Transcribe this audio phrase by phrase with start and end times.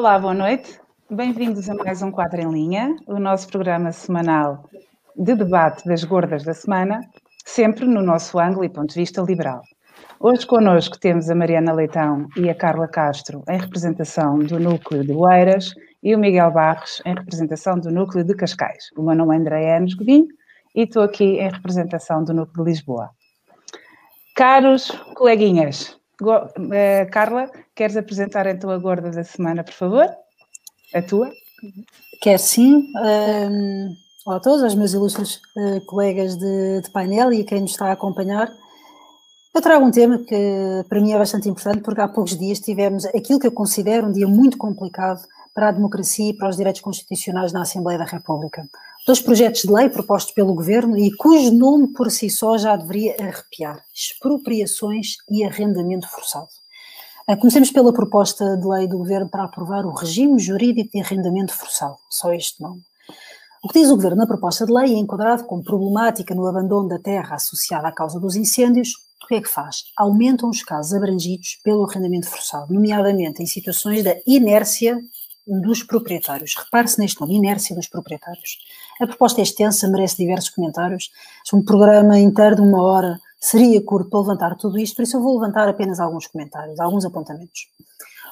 [0.00, 0.80] Olá, boa noite.
[1.10, 4.64] Bem-vindos a mais um Quadro em Linha, o nosso programa semanal
[5.14, 7.02] de debate das gordas da semana,
[7.44, 9.60] sempre no nosso ângulo e ponto de vista liberal.
[10.18, 15.12] Hoje connosco temos a Mariana Leitão e a Carla Castro em representação do núcleo de
[15.12, 18.84] Oeiras e o Miguel Barros em representação do núcleo de Cascais.
[18.96, 20.28] O meu nome é André Enes Godinho
[20.74, 23.10] e estou aqui em representação do núcleo de Lisboa.
[24.34, 25.99] Caros coleguinhas,
[27.10, 30.08] Carla, queres apresentar então a gorda da semana, por favor?
[30.94, 31.30] A tua?
[32.20, 32.92] Quer sim.
[32.96, 33.94] Um,
[34.26, 37.72] olá a todos, aos meus ilustres uh, colegas de, de, painel e a quem nos
[37.72, 38.52] está a acompanhar.
[39.54, 43.04] Eu trago um tema que para mim é bastante importante, porque há poucos dias tivemos
[43.06, 45.20] aquilo que eu considero um dia muito complicado
[45.54, 48.68] para a democracia e para os direitos constitucionais na Assembleia da República.
[49.06, 53.16] Dois projetos de lei propostos pelo Governo e cujo nome por si só já deveria
[53.18, 56.48] arrepiar: expropriações e arrendamento forçado.
[57.26, 61.54] Ah, comecemos pela proposta de lei do Governo para aprovar o regime jurídico de arrendamento
[61.54, 62.82] forçado, só este nome.
[63.62, 66.88] O que diz o Governo na proposta de lei é enquadrado como problemática no abandono
[66.88, 68.90] da terra associada à causa dos incêndios.
[69.22, 69.84] O que é que faz?
[69.96, 75.00] Aumentam os casos abrangidos pelo arrendamento forçado, nomeadamente em situações da inércia
[75.46, 76.54] dos proprietários.
[76.56, 78.58] Repare-se neste nome, inércia dos proprietários.
[79.00, 81.10] A proposta é extensa, merece diversos comentários.
[81.54, 85.22] Um programa inteiro de uma hora seria curto para levantar tudo isto, por isso eu
[85.22, 87.66] vou levantar apenas alguns comentários, alguns apontamentos.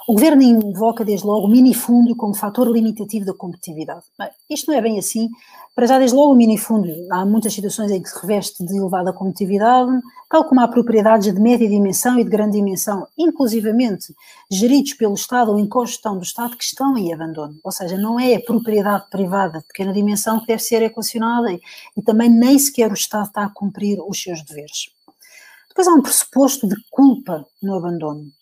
[0.08, 4.06] O governo invoca desde logo o minifúndio como fator limitativo da competitividade.
[4.18, 5.28] Bem, isto não é bem assim.
[5.74, 9.12] Para já, desde logo, o minifúndio, há muitas situações em que se reveste de elevada
[9.12, 9.92] competitividade,
[10.30, 14.14] tal como há propriedades de média dimensão e de grande dimensão, inclusivamente
[14.50, 17.58] geridos pelo Estado ou em cogestão do Estado, que estão em abandono.
[17.62, 21.60] Ou seja, não é a propriedade privada de pequena dimensão que deve ser equacionada e,
[21.94, 24.88] e também nem sequer o Estado está a cumprir os seus deveres.
[25.68, 28.32] Depois há um pressuposto de culpa no abandono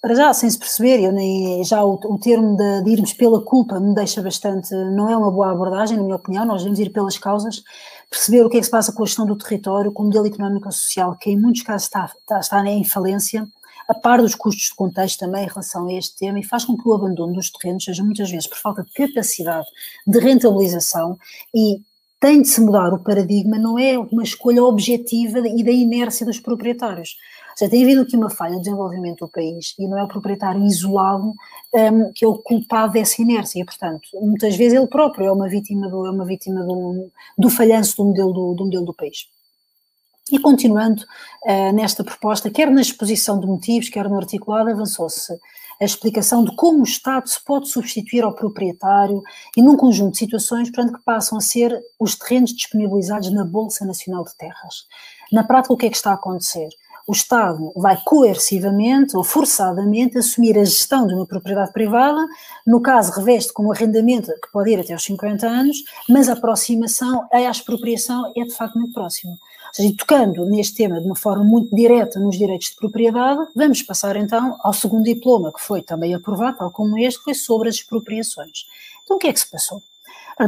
[0.00, 3.40] para já, sem se perceber, eu nem, já o, o termo de, de, irmos pela
[3.40, 6.90] culpa me deixa bastante, não é uma boa abordagem, na minha opinião, nós devemos ir
[6.90, 7.62] pelas causas,
[8.10, 10.26] perceber o que é que se passa com a gestão do território, com o modelo
[10.26, 13.46] económico e social, que em muitos casos está, está, está em falência,
[13.88, 16.76] a par dos custos de contexto também em relação a este tema, e faz com
[16.76, 19.66] que o abandono dos terrenos seja muitas vezes por falta de capacidade
[20.06, 21.18] de rentabilização
[21.54, 21.80] e
[22.20, 26.38] tem de se mudar o paradigma, não é uma escolha objetiva e da inércia dos
[26.38, 27.16] proprietários
[27.56, 30.64] seja, tem havido aqui uma falha de desenvolvimento do país e não é o proprietário
[30.64, 31.34] isolado
[31.74, 33.64] um, que é o culpado dessa inércia.
[33.64, 37.96] Portanto, muitas vezes ele próprio é uma vítima do, é uma vítima do, do falhanço
[37.96, 39.26] do modelo do, do modelo do país.
[40.30, 41.02] E continuando
[41.44, 45.32] uh, nesta proposta, quer na exposição de motivos, quer no articulado, avançou-se
[45.82, 49.20] a explicação de como o Estado se pode substituir ao proprietário
[49.56, 53.84] e num conjunto de situações, portanto, que passam a ser os terrenos disponibilizados na Bolsa
[53.84, 54.86] Nacional de Terras.
[55.32, 56.68] Na prática, o que é que está a acontecer?
[57.06, 62.26] O Estado vai coercivamente ou forçadamente assumir a gestão de uma propriedade privada,
[62.66, 67.26] no caso reveste como arrendamento que pode ir até aos 50 anos, mas a aproximação
[67.32, 69.32] à expropriação é de facto muito próxima.
[69.32, 73.82] Ou seja, tocando neste tema de uma forma muito direta nos direitos de propriedade, vamos
[73.82, 77.68] passar então ao segundo diploma, que foi também aprovado, tal como este, que foi sobre
[77.68, 78.66] as expropriações.
[79.02, 79.82] Então o que é que se passou?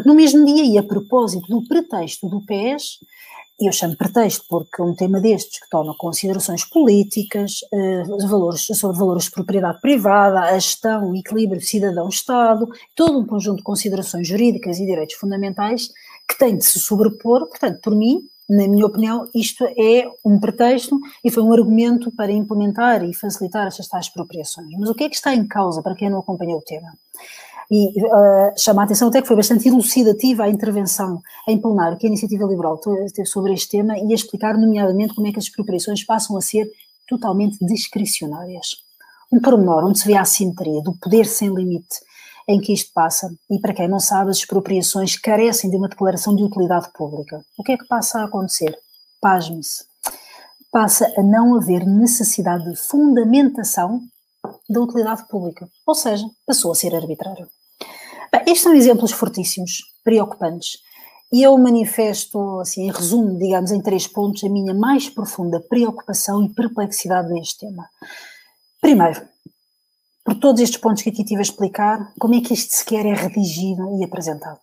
[0.05, 3.01] No mesmo dia, e a propósito do pretexto do PES,
[3.61, 9.25] eu chamo pretexto porque um tema destes que toma considerações políticas, eh, valores, sobre valores
[9.25, 14.87] de propriedade privada, a gestão, o equilíbrio cidadão-Estado, todo um conjunto de considerações jurídicas e
[14.87, 15.89] direitos fundamentais
[16.29, 20.99] que tem de se sobrepor, portanto, por mim, na minha opinião, isto é um pretexto
[21.23, 24.69] e foi um argumento para implementar e facilitar estas tais expropriações.
[24.79, 26.93] Mas o que é que está em causa para quem não acompanhou o tema?
[27.71, 32.07] E uh, chama a atenção até que foi bastante elucidativa a intervenção em plenário que
[32.07, 35.45] a Iniciativa Liberal teve sobre este tema e a explicar, nomeadamente, como é que as
[35.45, 36.71] expropriações passam a ser
[37.09, 38.77] totalmente discricionárias.
[39.33, 42.01] Um pormenor onde se vê a assimetria do poder sem limite
[42.47, 46.37] em que isto passa, e para quem não sabe, as expropriações carecem de uma declaração
[46.37, 47.43] de utilidade pública.
[47.57, 48.77] O que é que passa a acontecer?
[49.21, 49.85] Pasme-se.
[50.71, 54.03] Passa a não haver necessidade de fundamentação
[54.69, 57.49] da utilidade pública, ou seja, passou a ser arbitrário.
[58.33, 60.79] Bem, estes são exemplos fortíssimos, preocupantes,
[61.33, 66.45] e eu manifesto, assim, em resumo, digamos, em três pontos, a minha mais profunda preocupação
[66.45, 67.89] e perplexidade neste tema.
[68.81, 69.27] Primeiro,
[70.25, 73.15] por todos estes pontos que aqui tive a explicar, como é que isto sequer é
[73.15, 74.61] redigido e apresentado?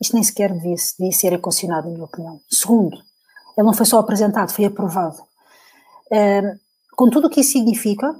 [0.00, 2.40] Isto nem sequer devia, devia ser equacionado, na minha opinião.
[2.50, 2.96] Segundo,
[3.56, 5.20] ele não foi só apresentado, foi aprovado.
[6.06, 6.58] Uh,
[6.96, 8.14] com tudo o que isso significa,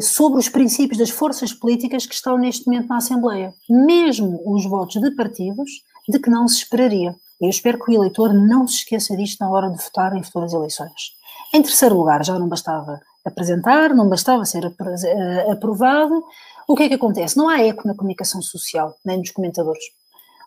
[0.00, 5.00] sobre os princípios das forças políticas que estão neste momento na Assembleia, mesmo os votos
[5.00, 5.70] de partidos
[6.08, 7.14] de que não se esperaria.
[7.40, 10.52] Eu espero que o eleitor não se esqueça disto na hora de votar em futuras
[10.52, 11.12] eleições.
[11.52, 16.22] Em terceiro lugar, já não bastava apresentar, não bastava ser eh, aprovado,
[16.68, 17.36] O que é que acontece?
[17.36, 19.82] Não há eco na comunicação social, nem nos comentadores.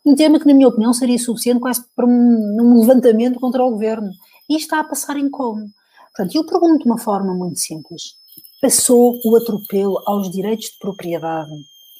[0.05, 3.71] Um tema que, na minha opinião, seria suficiente quase para um, um levantamento contra o
[3.71, 4.09] governo.
[4.49, 5.67] E está a passar em como?
[6.15, 8.15] Portanto, eu pergunto de uma forma muito simples.
[8.63, 11.51] Passou o atropelo aos direitos de propriedade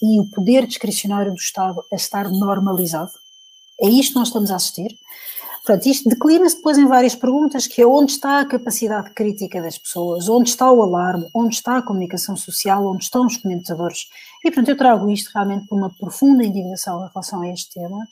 [0.01, 3.11] e o poder discricionário do Estado a estar normalizado?
[3.81, 4.97] É isto que nós estamos a assistir?
[5.55, 9.77] Portanto, isto declina-se depois em várias perguntas, que é onde está a capacidade crítica das
[9.77, 14.07] pessoas, onde está o alarme, onde está a comunicação social, onde estão os comentadores.
[14.39, 18.07] E, portanto, eu trago isto realmente por uma profunda indignação em relação a este tema.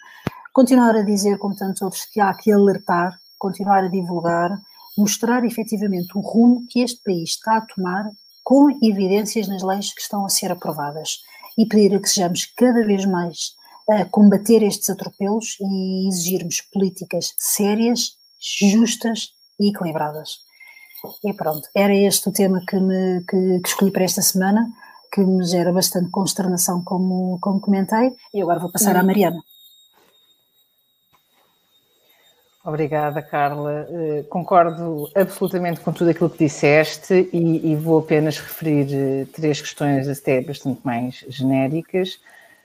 [0.51, 4.61] Continuar a dizer, como tantos outros, que há que alertar, continuar a divulgar,
[4.97, 8.11] mostrar efetivamente o rumo que este país está a tomar
[8.51, 11.19] com evidências nas leis que estão a ser aprovadas
[11.57, 13.55] e pedir a que sejamos cada vez mais
[13.89, 20.39] a combater estes atropelos e exigirmos políticas sérias, justas e equilibradas.
[21.23, 24.69] E pronto, era este o tema que, me, que, que escolhi para esta semana,
[25.13, 29.41] que me gera bastante consternação, como, como comentei, e agora vou passar à Mariana.
[32.63, 33.87] Obrigada, Carla.
[33.89, 39.59] Uh, concordo absolutamente com tudo aquilo que disseste e, e vou apenas referir uh, três
[39.59, 42.19] questões até bastante mais genéricas.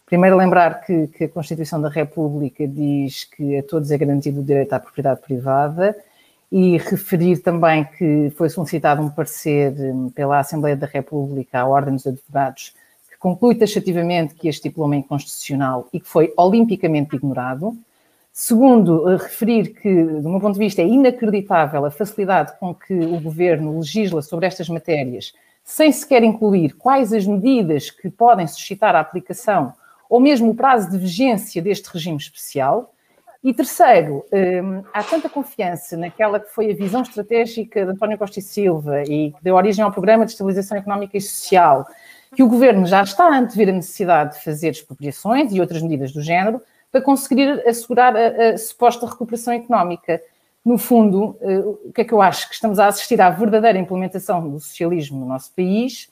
[0.04, 4.44] Primeiro, lembrar que, que, a Constituição da República diz que a todos é garantido o
[4.44, 5.96] direito à propriedade privada
[6.52, 11.94] e referir também que foi solicitado um parecer hum, pela Assembleia da República à Ordem
[11.94, 12.74] dos Advogados
[13.10, 17.76] que conclui taxativamente que este diploma é inconstitucional e que foi olimpicamente ignorado.
[18.38, 22.92] Segundo, eh, referir que, do meu ponto de vista, é inacreditável a facilidade com que
[22.92, 25.32] o Governo legisla sobre estas matérias,
[25.64, 29.72] sem sequer incluir quais as medidas que podem suscitar a aplicação
[30.06, 32.92] ou mesmo o prazo de vigência deste regime especial.
[33.42, 38.38] E terceiro, hum, há tanta confiança naquela que foi a visão estratégica de António Costa
[38.38, 41.86] e Silva e que deu origem ao Programa de Estabilização Económica e Social,
[42.34, 46.12] que o Governo já está a antever a necessidade de fazer expropriações e outras medidas
[46.12, 46.60] do género
[46.90, 50.20] para conseguir assegurar a, a suposta recuperação económica.
[50.64, 52.48] No fundo, eh, o que é que eu acho?
[52.48, 56.10] Que estamos a assistir à verdadeira implementação do socialismo no nosso país,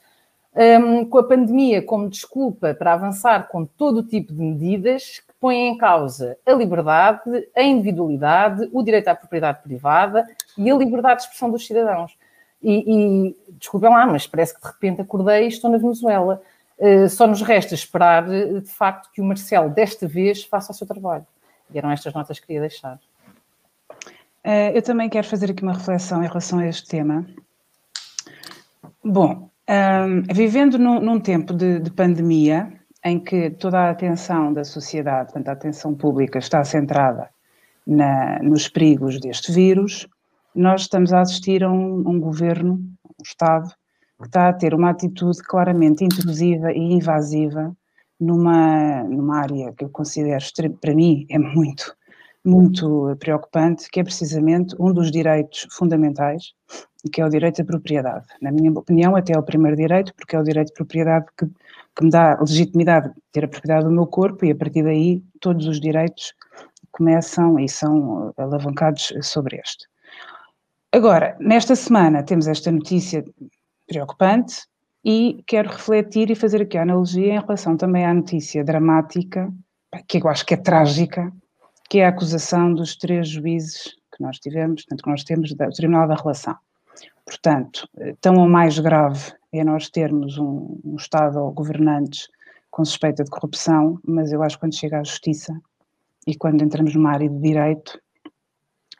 [0.55, 5.33] um, com a pandemia como desculpa para avançar com todo o tipo de medidas que
[5.39, 10.25] põem em causa a liberdade, a individualidade, o direito à propriedade privada
[10.57, 12.17] e a liberdade de expressão dos cidadãos.
[12.63, 16.41] E, e desculpem lá, mas parece que de repente acordei e estou na Venezuela.
[16.77, 20.85] Uh, só nos resta esperar, de facto, que o Marcelo desta vez faça o seu
[20.85, 21.25] trabalho.
[21.73, 22.99] E eram estas notas que queria deixar.
[24.45, 27.25] Uh, eu também quero fazer aqui uma reflexão em relação a este tema.
[29.03, 32.71] Bom, um, vivendo num, num tempo de, de, pandemia,
[33.03, 37.29] em que toda a atenção da sociedade, portanto, a atenção pública está centrada
[37.85, 40.07] na, nos perigos deste vírus,
[40.53, 42.73] nós estamos a assistir a um, um governo,
[43.03, 43.71] um Estado,
[44.19, 47.75] que está a ter uma atitude claramente intrusiva e invasiva
[48.19, 50.43] numa, numa área que eu considero,
[50.79, 51.95] para mim, é muito,
[52.43, 56.53] muito preocupante, que é precisamente um dos direitos fundamentais
[57.11, 58.25] que é o direito à propriedade.
[58.41, 61.45] Na minha opinião, até é o primeiro direito, porque é o direito de propriedade que,
[61.45, 65.23] que me dá legitimidade de ter a propriedade do meu corpo e a partir daí
[65.39, 66.33] todos os direitos
[66.91, 69.87] começam e são alavancados sobre este.
[70.91, 73.23] Agora, nesta semana temos esta notícia
[73.87, 74.65] preocupante
[75.03, 79.51] e quero refletir e fazer aqui a analogia em relação também à notícia dramática,
[80.07, 81.31] que eu acho que é trágica,
[81.89, 85.69] que é a acusação dos três juízes que nós tivemos, tanto que nós temos do
[85.69, 86.55] Tribunal da Relação.
[87.25, 87.87] Portanto,
[88.21, 92.27] tão ou mais grave é nós termos um, um Estado ou governantes
[92.71, 95.53] com suspeita de corrupção, mas eu acho que quando chega à justiça
[96.27, 97.99] e quando entramos numa área de direito,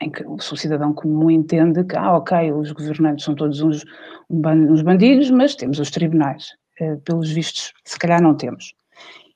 [0.01, 3.83] em que o cidadão comum entende que, ah, ok, os governantes são todos uns,
[4.29, 6.49] uns bandidos, mas temos os tribunais.
[6.81, 8.73] Uh, pelos vistos, se calhar não temos.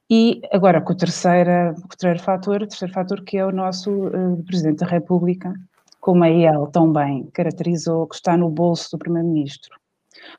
[0.09, 3.91] E agora com o terceiro, o terceiro fator, o terceiro fator que é o nosso
[3.91, 5.53] uh, Presidente da República,
[6.01, 9.77] como a IEL tão bem caracterizou, que está no bolso do Primeiro-Ministro.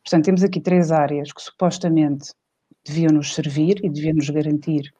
[0.02, 2.34] Portanto, temos aqui três áreas que supostamente
[2.84, 4.92] deviam nos servir e deviam nos garantir,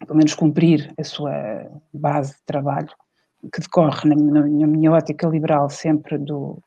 [0.00, 1.32] pelo menos cumprir a sua
[1.92, 2.90] base de trabalho,
[3.50, 6.58] que decorre, na minha, na minha ótica liberal, sempre do,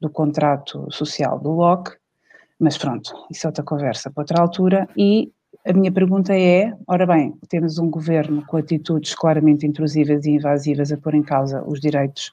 [0.00, 1.96] do contrato social do LOC,
[2.58, 5.32] mas pronto, isso é outra conversa para outra altura, e
[5.66, 10.92] a minha pergunta é, ora bem, temos um governo com atitudes claramente intrusivas e invasivas
[10.92, 12.30] a pôr em causa os direitos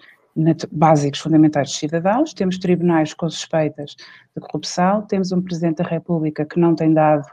[0.71, 3.95] básicos fundamentais dos cidadãos, temos tribunais com suspeitas
[4.35, 7.27] de corrupção, temos um Presidente da República que não tem dado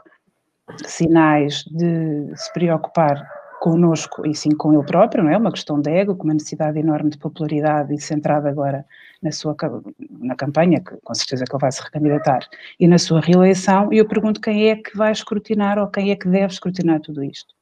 [0.85, 3.27] sinais de se preocupar
[3.59, 5.37] connosco e sim com ele próprio, não é?
[5.37, 8.85] Uma questão de ego, com uma necessidade enorme de popularidade e centrada agora
[9.21, 9.55] na sua
[10.19, 12.47] na campanha, que com certeza que ele vai se recandidatar,
[12.79, 16.15] e na sua reeleição, e eu pergunto quem é que vai escrutinar ou quem é
[16.15, 17.55] que deve escrutinar tudo isto.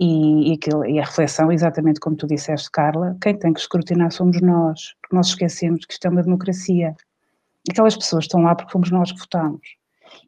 [0.00, 4.40] E, e, e a reflexão, exatamente como tu disseste, Carla, quem tem que escrutinar somos
[4.40, 6.94] nós, porque nós esquecemos que isto é uma democracia.
[7.68, 9.77] Aquelas pessoas estão lá porque fomos nós que votamos.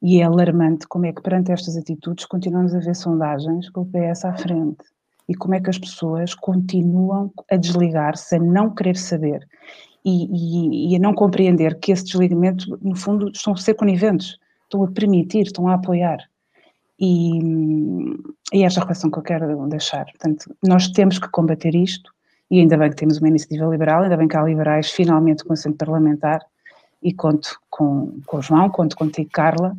[0.03, 3.87] E é alarmante como é que perante estas atitudes continuamos a ver sondagens com o
[3.87, 4.85] PS à frente.
[5.29, 9.47] E como é que as pessoas continuam a desligar-se, a não querer saber
[10.05, 14.39] e, e, e, a não compreender que esse desligamento, no fundo, estão a ser coniventes,
[14.65, 16.19] estão a permitir, estão a apoiar.
[16.99, 17.39] E,
[18.53, 20.05] e é esta reflexão que eu quero deixar.
[20.07, 22.11] Portanto, nós temos que combater isto,
[22.51, 25.53] e ainda bem que temos uma iniciativa liberal, ainda bem que há liberais finalmente com
[25.53, 26.45] assento parlamentar,
[27.03, 29.75] e conto com, com o João, conto contigo, Carla,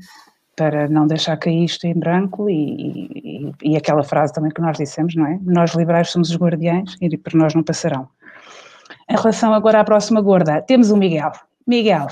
[0.56, 4.78] para não deixar cair isto em branco e, e, e, aquela frase também que nós
[4.78, 5.40] dissemos, não é?
[5.44, 8.08] Nós liberais somos os guardiães e por nós não passarão.
[9.10, 11.32] Em relação agora à próxima gorda, temos o Miguel.
[11.68, 12.08] Miguel,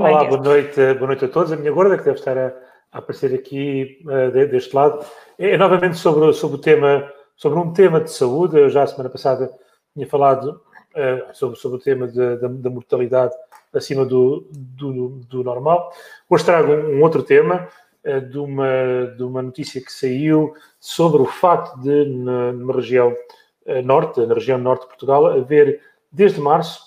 [0.00, 1.52] Olá, boa noite, boa noite a todos.
[1.52, 2.52] A minha gorda, que deve estar a,
[2.92, 5.04] a aparecer aqui uh, deste lado,
[5.38, 8.58] é, é, novamente sobre, sobre o tema, sobre um tema de saúde.
[8.58, 9.48] Eu já a semana passada
[9.94, 10.60] tinha falado
[10.96, 13.34] uh, sobre, sobre o tema da mortalidade
[13.72, 15.92] acima do, do, do normal.
[16.28, 17.68] Hoje trago um, outro tema
[18.04, 23.14] uh, de, uma, de uma notícia que saiu sobre o facto de, numa região
[23.66, 26.80] uh, norte, na região norte de Portugal, haver, desde março,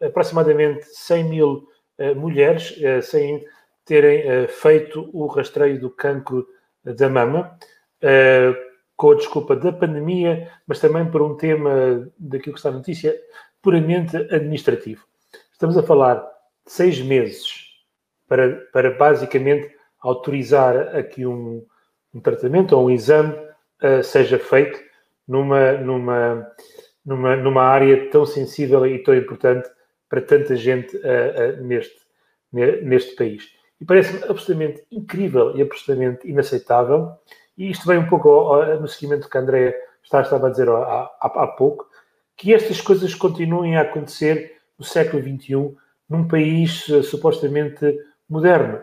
[0.00, 1.68] aproximadamente 100 mil
[2.14, 3.42] mulheres sem
[3.82, 6.46] terem feito o rastreio do cancro
[6.84, 7.58] da mama,
[8.94, 13.18] com a desculpa da pandemia, mas também por um tema daquilo que está na notícia,
[13.66, 15.04] puramente administrativo.
[15.50, 16.24] Estamos a falar
[16.64, 17.64] seis meses
[18.28, 21.66] para, para basicamente autorizar aqui um,
[22.14, 23.34] um tratamento ou um exame
[23.82, 24.78] uh, seja feito
[25.26, 26.48] numa, numa,
[27.04, 29.68] numa, numa área tão sensível e tão importante
[30.08, 31.98] para tanta gente uh, uh, neste,
[32.52, 33.48] neste país.
[33.80, 37.16] E parece-me absolutamente incrível e absolutamente inaceitável,
[37.58, 40.68] e isto vem um pouco ao, ao, no seguimento que a André estava a dizer
[40.68, 41.84] há, há, há pouco,
[42.36, 45.74] que estas coisas continuem a acontecer no século XXI
[46.08, 48.80] num país uh, supostamente moderno.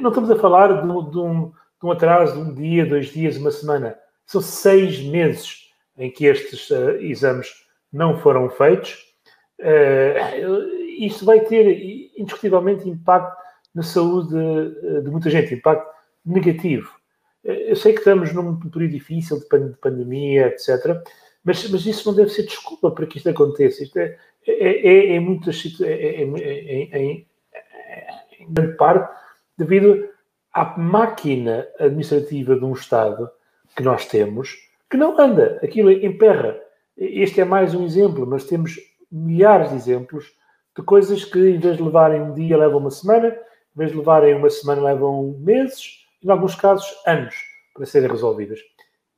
[0.00, 3.36] Não estamos a falar de de, um, de um, atraso de um dia, dois dias,
[3.36, 3.96] uma semana.
[4.24, 7.48] São seis meses em que estes uh, exames
[7.92, 9.14] não foram feitos.
[9.60, 13.36] Uh, isto vai ter indiscutivelmente impacto
[13.74, 15.86] na saúde de, de muita gente, impacto
[16.24, 16.90] negativo.
[17.44, 19.46] Eu sei que estamos num período difícil de
[19.80, 21.00] pandemia, etc.,
[21.46, 23.84] mas, mas isso não deve ser desculpa para que isto aconteça.
[23.84, 27.26] Isto é, é, é, é muitas é, em
[28.48, 29.16] grande parte
[29.56, 30.08] devido
[30.52, 33.30] à máquina administrativa de um Estado
[33.76, 34.56] que nós temos,
[34.90, 36.58] que não anda, aquilo emperra.
[36.96, 38.76] Este é mais um exemplo, mas temos
[39.10, 40.34] milhares de exemplos
[40.76, 43.98] de coisas que, em vez de levarem um dia, levam uma semana, em vez de
[43.98, 47.36] levarem uma semana, levam meses, e, em alguns casos, anos
[47.72, 48.58] para serem resolvidas.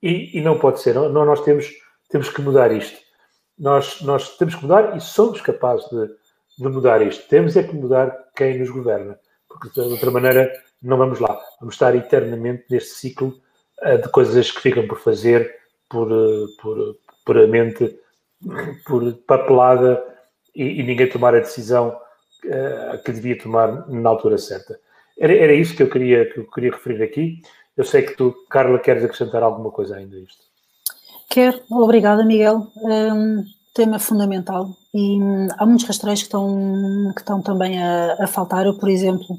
[0.03, 1.71] E, e não pode ser, não, nós temos,
[2.09, 2.99] temos que mudar isto.
[3.59, 6.07] Nós, nós temos que mudar e somos capazes de,
[6.59, 7.29] de mudar isto.
[7.29, 11.39] Temos é que mudar quem nos governa, porque de outra maneira não vamos lá.
[11.61, 13.41] Vamos estar eternamente neste ciclo
[13.83, 15.57] uh, de coisas que ficam por fazer
[15.89, 17.99] por, uh, por puramente
[18.87, 20.03] por papelada
[20.55, 21.89] e, e, ninguém tomar a decisão
[22.45, 24.81] uh, que devia tomar na altura certa.
[25.19, 27.43] Era, era isso que eu, queria, que eu queria referir aqui.
[27.77, 30.48] Eu sei que tu, Carla, queres acrescentar alguma coisa ainda a isto.
[31.29, 32.67] Quero, obrigada Miguel.
[32.77, 33.45] Um,
[33.75, 38.67] tema fundamental e hum, há muitos rastreios que estão, que estão também a, a faltar.
[38.67, 39.39] Eu, por exemplo,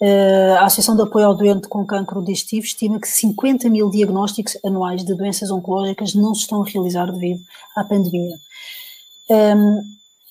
[0.00, 4.56] uh, a Associação de Apoio ao Doente com Cancro Digestivo estima que 50 mil diagnósticos
[4.64, 7.42] anuais de doenças oncológicas não se estão a realizar devido
[7.76, 8.38] à pandemia.
[9.28, 9.82] Um,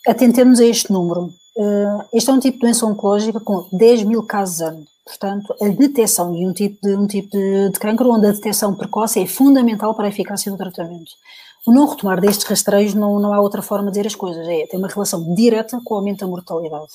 [0.07, 1.31] atentemos a este número.
[1.55, 4.86] Uh, este é um tipo de doença oncológica com 10 mil casos ano.
[5.05, 8.74] Portanto, a detecção de um tipo de, um tipo de, de cancro, onde a detecção
[8.74, 11.12] precoce é fundamental para a eficácia do tratamento.
[11.65, 14.65] O não retomar destes rastreios não, não há outra forma de dizer as coisas, é,
[14.67, 16.93] tem uma relação direta com o aumento da mortalidade.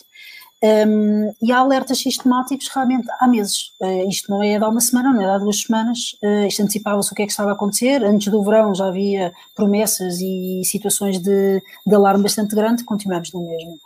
[0.61, 3.71] Um, e há alertas sistemáticos realmente há meses.
[3.81, 6.17] Uh, isto não é de há uma semana, não é de há duas semanas.
[6.23, 8.05] Uh, isto antecipava-se o que é que estava a acontecer.
[8.05, 13.47] Antes do verão já havia promessas e situações de, de alarme bastante grande, continuamos no
[13.47, 13.79] mesmo.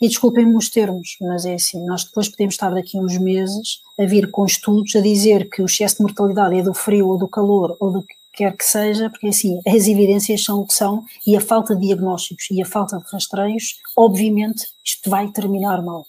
[0.00, 4.04] E desculpem-me os termos, mas é assim, nós depois podemos estar daqui uns meses a
[4.04, 7.26] vir com estudos a dizer que o excesso de mortalidade é do frio ou do
[7.26, 11.02] calor ou do que quer que seja, porque assim, as evidências são o que são
[11.26, 16.06] e a falta de diagnósticos e a falta de rastreios, obviamente, isto vai terminar mal.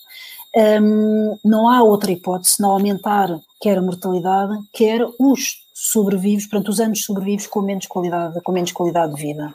[0.54, 6.80] Um, não há outra hipótese não aumentar quer a mortalidade, quer os sobrevivos, portanto, os
[6.80, 9.54] anos sobrevivos com menos qualidade, com menos qualidade de vida.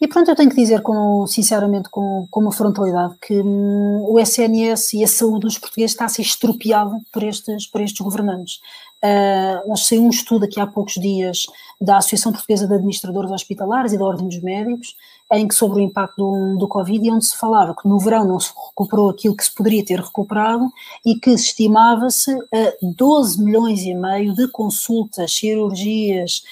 [0.00, 4.18] E pronto, eu tenho que dizer, com, sinceramente, com, com uma frontalidade, que hum, o
[4.18, 8.60] SNS e a saúde dos portugueses está a ser estropiado por estes, por estes governantes.
[9.04, 11.44] Uh, saiu um estudo aqui há poucos dias
[11.78, 14.96] da Associação Portuguesa de Administradores Hospitalares e da Ordem dos Médicos,
[15.30, 18.26] em que sobre o impacto do, do Covid, e onde se falava que no verão
[18.26, 20.70] não se recuperou aquilo que se poderia ter recuperado
[21.04, 26.42] e que estimava-se a 12 milhões e meio de consultas, cirurgias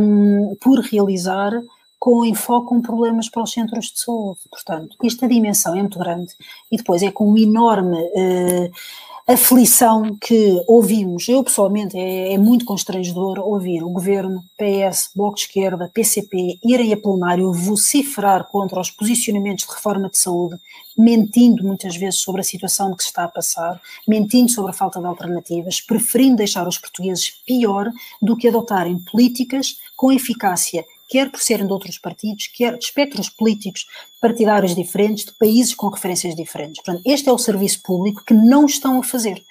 [0.00, 1.52] um, por realizar
[1.98, 4.40] com enfoque com problemas para os centros de saúde.
[4.50, 6.32] Portanto, esta dimensão é muito grande
[6.70, 8.70] e depois é com enorme uh,
[9.26, 15.42] aflição que ouvimos, eu pessoalmente, é, é, muito constrangedor ouvir o governo, PS, Bloco de
[15.42, 20.56] Esquerda, PCP, irem a plenário vociferar contra os posicionamentos de reforma de saúde,
[20.96, 25.00] mentindo muitas vezes sobre a situação que se está a passar, mentindo sobre a falta
[25.00, 27.90] de alternativas, preferindo deixar os portugueses pior
[28.22, 33.28] do que adotarem políticas com eficácia quer por serem de outros partidos, quer de espectros
[33.28, 33.86] políticos
[34.20, 36.82] partidários diferentes, de países com referências diferentes.
[36.82, 39.42] Portanto, este é o serviço público que não estão a fazer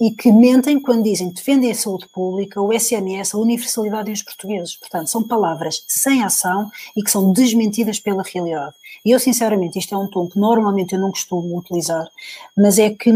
[0.00, 4.76] e que mentem quando dizem defendem a saúde pública, o SNS, a universalidade dos portugueses.
[4.76, 8.74] Portanto, são palavras sem ação e que são desmentidas pela realidade.
[9.04, 12.08] E eu, sinceramente, isto é um tom que normalmente eu não costumo utilizar,
[12.56, 13.10] mas é que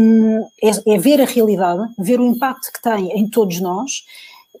[0.63, 4.03] é, é ver a realidade, ver o impacto que tem em todos nós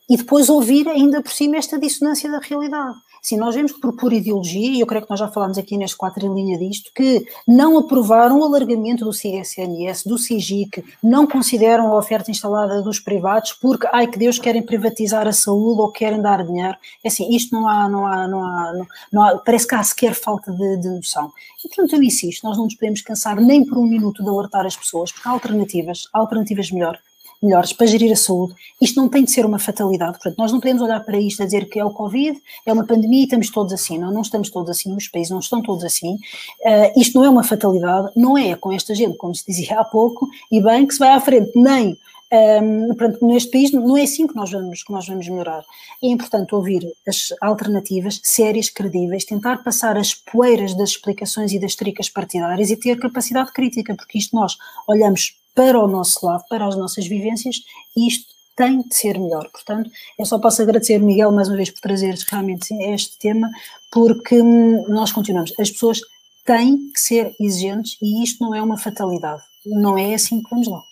[0.09, 2.97] e depois ouvir ainda por cima esta dissonância da realidade.
[3.21, 5.97] Sim, nós vemos por pura ideologia, e eu creio que nós já falámos aqui neste
[5.97, 11.91] quatro em linha disto, que não aprovaram o alargamento do CSNS, do CIGIC, não consideram
[11.91, 16.21] a oferta instalada dos privados porque, ai que Deus, querem privatizar a saúde ou querem
[16.21, 16.77] dar dinheiro.
[17.03, 19.83] É assim, isto não há, não há, não há, não, não há parece que há
[19.83, 21.31] sequer falta de, de noção.
[21.63, 24.65] E portanto eu insisto, nós não nos podemos cansar nem por um minuto de alertar
[24.65, 26.99] as pessoas, porque há alternativas, há alternativas melhor,
[27.41, 28.53] melhores para gerir a saúde.
[28.81, 31.45] Isto não tem de ser uma fatalidade, portanto, nós não podemos olhar para isto a
[31.45, 33.97] dizer que é o Covid, é uma pandemia e estamos todos assim.
[33.97, 36.15] Não, não estamos todos assim, os países não estão todos assim.
[36.15, 39.83] Uh, isto não é uma fatalidade, não é com esta gente, como se dizia há
[39.83, 41.97] pouco, e bem que se vai à frente, nem
[42.31, 45.63] um, portanto, neste país não é assim que nós, vamos, que nós vamos melhorar.
[46.03, 51.75] É importante ouvir as alternativas sérias, credíveis, tentar passar as poeiras das explicações e das
[51.75, 56.65] tricas partidárias e ter capacidade crítica, porque isto nós olhamos para o nosso lado, para
[56.65, 57.57] as nossas vivências,
[57.95, 59.49] e isto tem de ser melhor.
[59.49, 63.49] Portanto, eu só posso agradecer, Miguel, mais uma vez por trazeres realmente este tema,
[63.89, 65.53] porque hum, nós continuamos.
[65.57, 66.01] As pessoas
[66.45, 69.41] têm que ser exigentes e isto não é uma fatalidade.
[69.65, 70.83] Não é assim que vamos lá.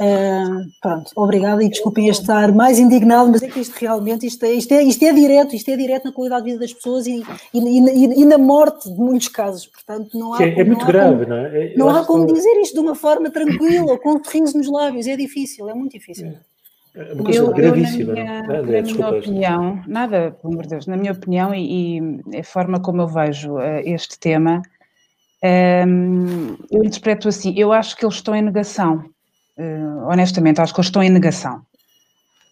[0.00, 4.52] Uh, pronto, obrigada e desculpem estar mais indignado, mas é que isto realmente, isto é,
[4.54, 7.22] isto é, isto é direto, isto é direto na qualidade de vida das pessoas e,
[7.52, 10.42] e, e, e na morte de muitos casos, portanto não há...
[10.42, 11.72] É, é muito grave, como, não é?
[11.74, 12.32] Eu não há como que...
[12.32, 15.92] dizer isto de uma forma tranquila, com um sorriso nos lábios, é difícil, é muito
[15.92, 16.32] difícil.
[16.94, 18.18] É uma coisa eu, gravíssima.
[18.18, 21.54] Eu, na minha, não, na minha opinião, nada, pelo amor de Deus, na minha opinião
[21.54, 24.62] e, e a forma como eu vejo uh, este tema,
[25.44, 29.04] um, ehm, eu interpreto assim, eu acho que eles estão em negação
[30.06, 31.62] honestamente, acho que eles estão em negação.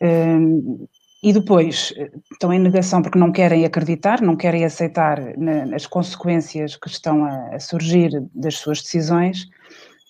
[0.03, 0.89] Uh,
[1.23, 1.93] e depois
[2.31, 7.57] estão em negação porque não querem acreditar, não querem aceitar nas consequências que estão a,
[7.57, 9.49] a, surgir das suas decisões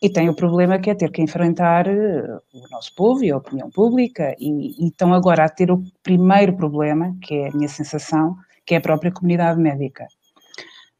[0.03, 3.39] e têm o problema que é ter que enfrentar eh, o nosso povo e a
[3.39, 7.69] opinião pública e, e estão agora a ter o primeiro problema, que é a minha
[7.69, 10.07] sensação, que é a própria comunidade médica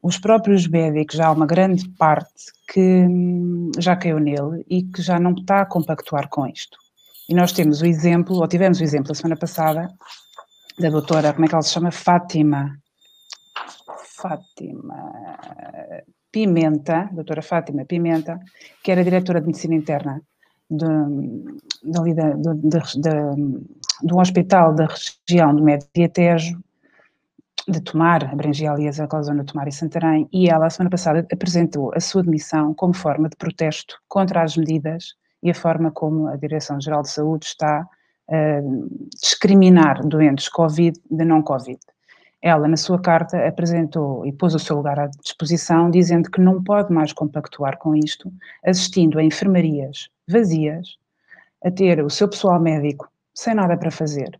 [0.01, 5.01] os próprios médicos, já há uma grande parte que hum, já caiu nele e que
[5.01, 6.77] já não está a compactuar com isto.
[7.27, 9.91] E nós temos o exemplo, ou tivemos o exemplo a semana passada,
[10.79, 11.91] da doutora, como é que ela se chama?
[11.91, 12.79] Fátima.
[14.15, 15.13] Fátima
[16.31, 18.39] Pimenta, doutora Fátima Pimenta,
[18.83, 20.21] que era diretora de medicina interna
[20.69, 20.85] de,
[21.83, 23.63] de, de, de,
[24.03, 26.59] de um hospital da região do Médio Tejo,
[27.67, 31.27] de Tomar, abrangia aliás a zona de Tomar e Santarém, e ela, a semana passada,
[31.31, 36.27] apresentou a sua demissão como forma de protesto contra as medidas e a forma como
[36.27, 37.87] a Direção-Geral de Saúde está
[38.29, 38.61] a
[39.21, 41.79] discriminar doentes Covid de não Covid.
[42.41, 46.63] Ela, na sua carta, apresentou e pôs o seu lugar à disposição, dizendo que não
[46.63, 48.31] pode mais compactuar com isto,
[48.63, 50.97] assistindo a enfermarias vazias,
[51.63, 54.39] a ter o seu pessoal médico sem nada para fazer,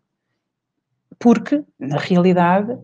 [1.19, 2.77] porque, na realidade,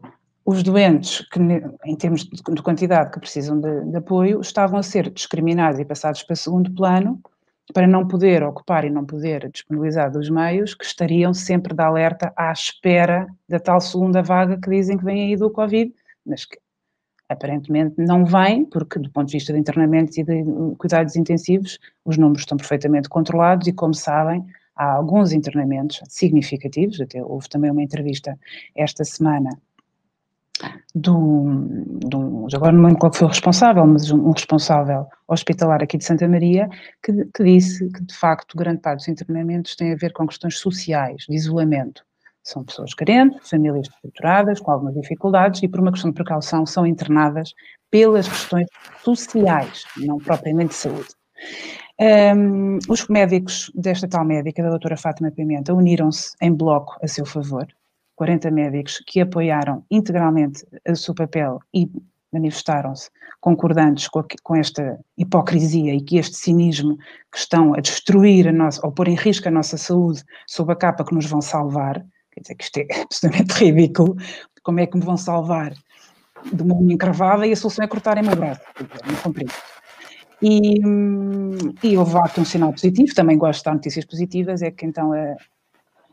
[0.46, 1.40] os doentes, que,
[1.86, 6.22] em termos de quantidade que precisam de, de, apoio, estavam a ser discriminados e passados
[6.24, 7.20] para segundo plano
[7.74, 12.32] para não poder ocupar e não poder disponibilizar dos meios que estariam sempre de alerta
[12.38, 15.92] à espera da tal segunda vaga que dizem que vem aí do Covid,
[16.24, 16.60] mas que
[17.28, 20.44] Aparentemente não vem, porque do ponto de vista de internamentos e de
[20.78, 27.24] cuidados intensivos, os números estão perfeitamente controlados e, como sabem, há alguns internamentos significativos, até
[27.24, 28.38] houve também uma entrevista
[28.76, 29.50] esta semana
[30.94, 31.44] do,
[32.00, 36.28] do agora não lembro qual foi o responsável, mas um, responsável hospitalar aqui de Santa
[36.28, 36.70] Maria,
[37.04, 40.58] que, que disse que de facto grande parte dos internamentos tem a ver com questões
[40.58, 42.04] sociais, de isolamento.
[42.44, 46.86] São pessoas carentes, famílias estruturadas, com algumas dificuldades e por uma questão de precaução são
[46.86, 47.54] internadas
[47.90, 48.68] pelas questões
[49.04, 51.10] sociais, não propriamente de saúde.
[52.00, 57.26] Um, os médicos desta tal médica, da doutora Fátima Pimenta, uniram-se em bloco a seu
[57.26, 57.66] favor,
[58.16, 61.90] 40 médicos que apoiaram integralmente o seu papel e
[62.32, 66.98] manifestaram-se concordantes com, a, com, esta hipocrisia e que este cinismo
[67.32, 70.76] que estão a destruir a nossa, ou pôr em risco a nossa saúde sob a
[70.76, 74.16] capa que nos vão salvar, quer dizer que isto é absolutamente ridículo,
[74.64, 75.74] como é que me vão salvar
[76.52, 78.62] de uma unha encravada e a solução é cortarem-me o braço,
[79.08, 79.54] não compreendo.
[80.42, 80.80] E,
[81.82, 85.14] e houve lá um sinal positivo, também gosto de dar notícias positivas, é que então
[85.14, 85.36] a, a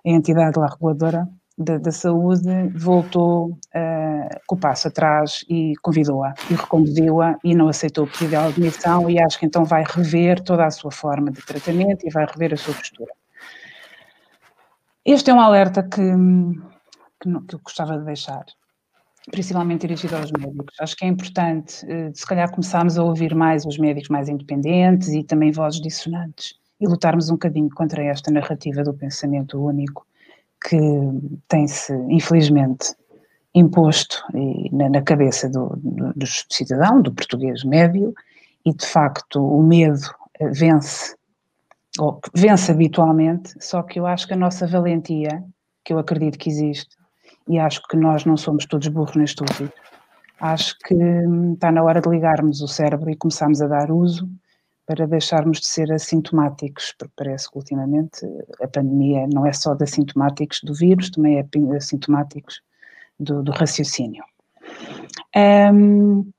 [0.05, 1.29] entidade lá reguladora
[1.63, 7.69] da, da saúde voltou uh, com o passo atrás e convidou-a e reconduziu-a e não
[7.69, 11.31] aceitou o pedido de admissão e acho que então vai rever toda a sua forma
[11.31, 13.13] de tratamento e vai rever a sua postura.
[15.05, 16.01] Este é um alerta que,
[17.21, 18.45] que, que eu gostava de deixar,
[19.31, 20.75] principalmente dirigido aos médicos.
[20.81, 25.09] Acho que é importante, uh, se calhar, começarmos a ouvir mais os médicos mais independentes
[25.09, 30.07] e também vozes dissonantes e lutarmos um bocadinho contra esta narrativa do pensamento único
[30.65, 30.79] que
[31.49, 32.95] tem-se, infelizmente,
[33.55, 34.23] imposto
[34.73, 38.15] na, cabeça do, do, do, cidadão, do português médio,
[38.65, 40.01] e de facto o medo
[40.39, 41.15] eh, vence,
[41.99, 45.45] ou vence habitualmente, só que eu acho que a nossa valentia,
[45.85, 46.97] que eu acredito que existe,
[47.49, 49.73] e acho que nós não somos todos burros nem estúpidos,
[50.41, 54.29] acho que hum, está na hora de ligarmos o cérebro e começarmos a dar uso
[54.87, 58.27] para deixarmos de ser assintomáticos, porque parece que ultimamente
[58.61, 62.61] a pandemia não é só de assintomáticos do vírus, também é assintomáticos
[63.19, 64.25] do, do raciocínio.
[65.37, 66.31] Um,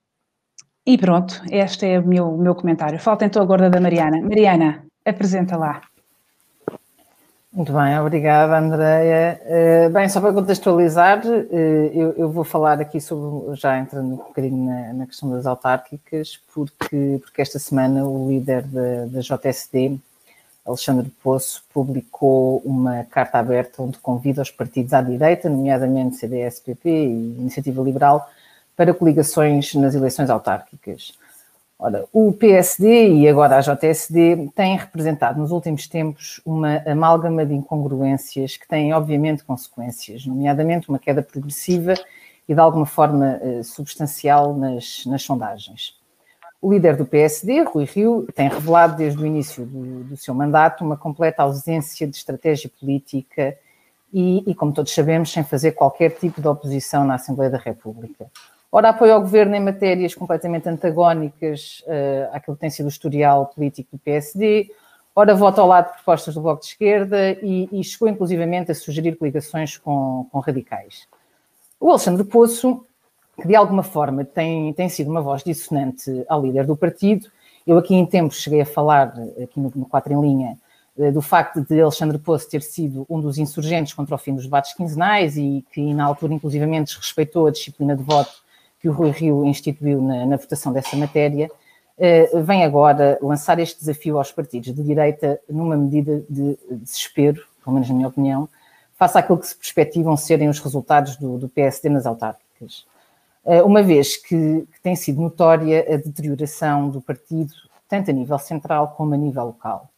[0.85, 2.99] e pronto, este é o meu, meu comentário.
[2.99, 4.21] Falta então a gorda da Mariana.
[4.21, 5.81] Mariana, apresenta lá.
[7.53, 9.39] Muito bem, obrigada, Andreia.
[9.45, 14.95] Uh, bem, só para contextualizar, uh, eu, vou falar aqui sobre, já entrando um bocadinho
[14.95, 19.99] na, questão das autárquicas, porque, porque esta semana o líder da, da JSD,
[20.65, 27.35] Alexandre Poço, publicou uma carta aberta onde convida os partidos à direita, nomeadamente CDS-PP e
[27.37, 28.27] Iniciativa Liberal,
[28.75, 31.13] para coligações nas eleições autárquicas.
[31.85, 37.53] Ora, o PSD e agora a JSD têm representado nos últimos tempos uma amálgama de
[37.53, 41.93] incongruências que têm, obviamente, consequências, nomeadamente uma queda progressiva
[42.47, 45.99] e, de alguma forma, eh, substancial nas, nas sondagens.
[46.61, 50.85] O líder do PSD, Rui Rio, tem revelado desde o início do, do seu mandato
[50.85, 53.57] uma completa ausência de estratégia política
[54.13, 58.31] e, e, como todos sabemos, sem fazer qualquer tipo de oposição na Assembleia da República
[58.75, 63.45] ora apoio ao governo em matérias completamente antagónicas uh, àquilo que tem sido o historial
[63.45, 64.71] político do PSD,
[65.15, 68.75] ora vota ao lado de propostas do Bloco de Esquerda e, e chegou inclusivamente a
[68.75, 71.07] sugerir coligações com, com radicais.
[71.79, 72.83] O Alexandre Poço,
[73.39, 77.29] que de alguma forma tem, tem sido uma voz dissonante ao líder do partido,
[77.67, 80.57] eu aqui em tempos cheguei a falar, aqui no, no 4 em linha,
[80.97, 84.45] eh, do facto de Alexandre Poço ter sido um dos insurgentes contra o fim dos
[84.45, 88.42] debates quinzenais e que na altura inclusivamente desrespeitou a disciplina de voto
[88.83, 91.49] que o Rui Rio instituiu na, na votação dessa matéria,
[91.97, 97.75] uh, vem agora lançar este desafio aos partidos de direita numa medida de desespero, pelo
[97.75, 98.49] menos na minha opinião,
[98.93, 102.85] face àquilo que se perspectivam serem os resultados do, do PSD nas autárquicas.
[103.45, 107.53] Uh, uma vez que, que, tem sido notória a deterioração do partido,
[107.87, 109.89] tanto a nível central como a nível local.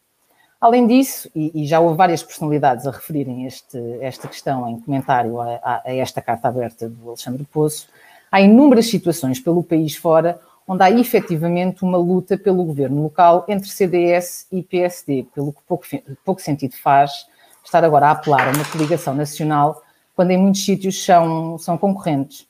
[0.60, 5.40] Além disso, e, e já houve várias personalidades a referirem este, esta questão em comentário
[5.40, 7.88] a, a, a esta carta aberta do Alexandre Poço,
[8.36, 13.68] há inúmeras situações pelo país fora onde há efetivamente uma luta pelo governo local entre
[13.70, 15.86] CDS e PSD, pelo que pouco,
[16.22, 17.26] pouco sentido faz
[17.64, 19.82] estar agora a apelar a uma coligação nacional
[20.14, 22.46] quando em muitos sítios são, são concorrentes.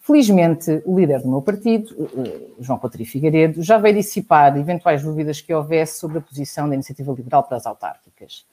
[0.00, 5.40] Felizmente, o líder do meu partido, eh, João Coutinho Figueiredo, já veio dissipar eventuais dúvidas
[5.40, 8.44] que houvesse sobre a posição da Iniciativa Liberal para as autárquicas.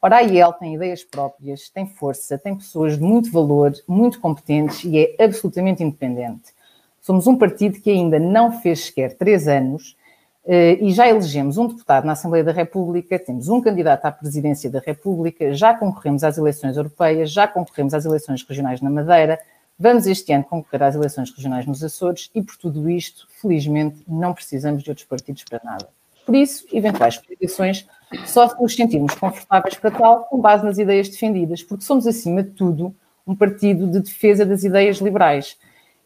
[0.00, 4.84] Ora, a IEL tem ideias próprias, tem força, tem pessoas de muito valor, muito competentes
[4.84, 6.54] e é absolutamente independente.
[7.00, 9.96] Somos um partido que ainda não fez sequer três anos
[10.44, 14.70] eh, e já elegemos um deputado na Assembleia da República, temos um candidato à presidência
[14.70, 19.38] da República, já concorremos às eleições europeias, já concorremos às eleições regionais na Madeira,
[19.78, 24.32] Vamos este ano concorrer às eleições regionais nos Açores e, por tudo isto, felizmente, não
[24.32, 25.86] precisamos de outros partidos para nada.
[26.24, 27.86] Por isso, eventuais coligações
[28.24, 32.42] só se nos sentirmos confortáveis para tal, com base nas ideias defendidas, porque somos, acima
[32.42, 32.94] de tudo,
[33.26, 35.58] um partido de defesa das ideias liberais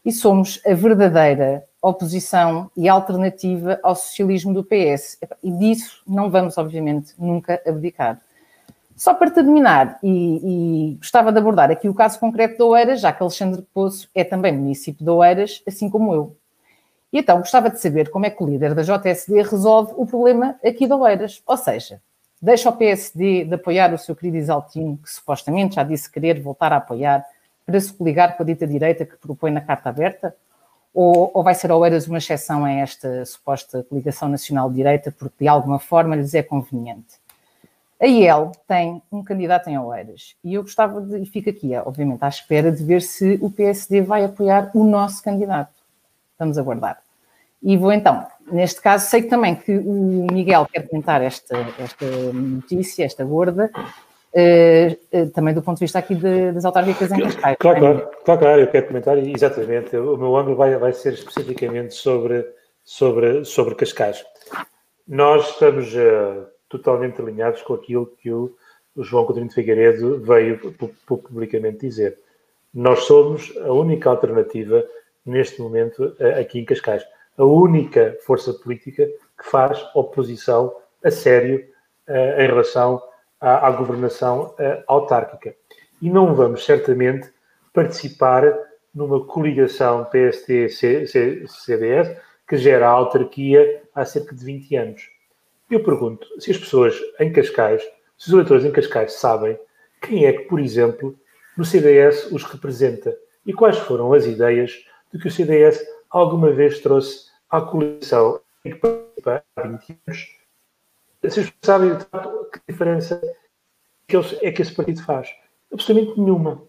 [0.03, 5.17] e somos a verdadeira oposição e alternativa ao socialismo do PS.
[5.43, 8.19] E disso não vamos, obviamente, nunca abdicar.
[8.95, 13.11] Só para terminar, e, e, gostava de abordar aqui o caso concreto de Oeiras, já
[13.11, 16.37] que Alexandre Poço é também município de Oeiras, assim como eu.
[17.11, 20.55] E então gostava de saber como é que o líder da JSD resolve o problema
[20.63, 21.41] aqui de Oeiras.
[21.45, 22.01] Ou seja,
[22.41, 26.71] deixa o PSD de apoiar o seu querido Isaltino, que supostamente já disse querer voltar
[26.71, 27.25] a apoiar,
[27.65, 30.35] para se coligar com a dita direita que propõe na Carta Aberta?
[30.93, 35.45] Ou, ou vai ser Oeiras uma exceção a esta suposta coligação nacional de direita, porque
[35.45, 37.21] de alguma forma lhes é conveniente?
[37.99, 42.23] A IEL tem um candidato em Oeiras e eu gostava de, e fico aqui, obviamente,
[42.23, 45.80] à espera de ver se o PSD vai apoiar o nosso candidato.
[46.41, 46.99] Vamos aguardar.
[47.61, 53.05] E vou então, neste caso, sei também que o Miguel quer comentar esta, esta notícia,
[53.05, 53.69] esta gorda,
[54.33, 57.57] uh, uh, também do ponto de vista aqui de, das autárquicas em Cascais.
[57.59, 61.93] Claro, claro, claro, claro, eu quero comentar, exatamente, o meu ângulo vai, vai ser especificamente
[61.93, 62.43] sobre,
[62.83, 64.25] sobre, sobre Cascais.
[65.07, 68.51] Nós estamos uh, totalmente alinhados com aquilo que o,
[68.95, 70.59] o João Coutinho de Figueiredo veio
[71.05, 72.17] publicamente dizer.
[72.73, 74.83] Nós somos a única alternativa
[75.25, 77.03] neste momento aqui em Cascais
[77.37, 79.07] a única força política
[79.37, 81.65] que faz oposição a sério
[82.07, 83.01] em relação
[83.39, 84.53] à, governação
[84.87, 85.55] autárquica.
[86.01, 87.31] E não vamos certamente
[87.73, 88.43] participar
[88.93, 91.07] numa coligação PST-CDS
[92.47, 95.09] que gera a autarquia há cerca de 20 anos.
[95.69, 97.81] Eu pergunto se as pessoas em Cascais,
[98.17, 99.57] se os eleitores em Cascais sabem
[100.01, 101.17] quem é que, por exemplo,
[101.57, 106.79] no CDS os representa e quais foram as ideias de que o CDS alguma vez
[106.79, 110.37] trouxe à coligação em que participa há 20 anos,
[111.21, 113.21] vocês sabem de facto que diferença
[114.41, 115.29] é que esse partido faz?
[115.71, 116.61] Absolutamente nenhuma.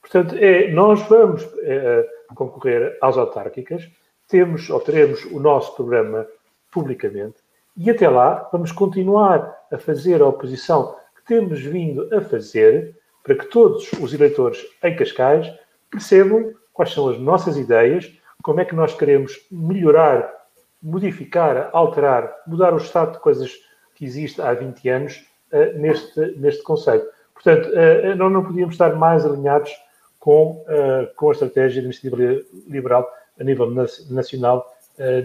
[0.00, 3.90] Portanto, é, nós vamos é, concorrer às autárquicas,
[4.26, 6.26] temos ou teremos o nosso programa
[6.70, 7.36] publicamente
[7.76, 13.34] e até lá vamos continuar a fazer a oposição que temos vindo a fazer para
[13.34, 15.52] que todos os eleitores em Cascais
[15.90, 18.08] percebam quais são as nossas ideias,
[18.40, 20.32] como é que nós queremos melhorar,
[20.80, 23.52] modificar, alterar, mudar o estado de coisas
[23.96, 27.04] que existe há 20 anos uh, neste, neste conceito.
[27.34, 29.72] Portanto, uh, nós não podíamos estar mais alinhados
[30.20, 33.10] com, uh, com a estratégia de iniciativa liberal
[33.40, 33.68] a nível
[34.08, 34.72] nacional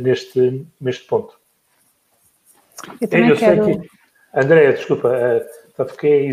[0.01, 1.39] neste, neste ponto.
[2.99, 3.65] Eu também eu quero...
[3.65, 3.89] que...
[4.35, 5.11] André, desculpa,
[5.89, 6.29] fiquei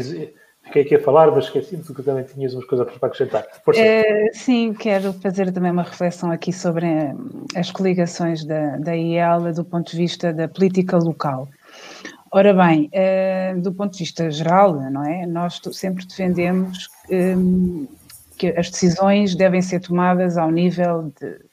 [0.71, 3.45] Fiquei aqui a falar, mas esqueci-me que também tinhas umas coisas para acrescentar.
[3.75, 7.13] É, sim, quero fazer também uma reflexão aqui sobre eh,
[7.57, 11.49] as coligações da, da IEL do ponto de vista da política local.
[12.31, 15.27] Ora bem, eh, do ponto de vista geral, não é?
[15.27, 16.89] Nós sempre defendemos
[18.39, 21.50] que as decisões devem ser tomadas ao nível de,